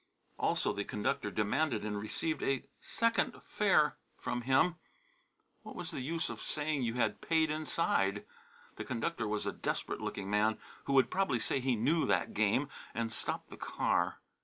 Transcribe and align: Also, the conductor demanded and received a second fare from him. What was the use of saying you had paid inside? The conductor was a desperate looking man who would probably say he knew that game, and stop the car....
Also, 0.39 0.73
the 0.73 0.83
conductor 0.83 1.29
demanded 1.29 1.85
and 1.85 1.99
received 2.01 2.41
a 2.41 2.63
second 2.79 3.39
fare 3.45 3.97
from 4.17 4.41
him. 4.41 4.77
What 5.61 5.75
was 5.75 5.91
the 5.91 6.01
use 6.01 6.27
of 6.27 6.41
saying 6.41 6.81
you 6.81 6.95
had 6.95 7.21
paid 7.21 7.51
inside? 7.51 8.25
The 8.77 8.83
conductor 8.83 9.27
was 9.27 9.45
a 9.45 9.51
desperate 9.51 10.01
looking 10.01 10.27
man 10.27 10.57
who 10.85 10.93
would 10.93 11.11
probably 11.11 11.37
say 11.39 11.59
he 11.59 11.75
knew 11.75 12.07
that 12.07 12.33
game, 12.33 12.67
and 12.95 13.13
stop 13.13 13.49
the 13.49 13.57
car.... 13.57 14.17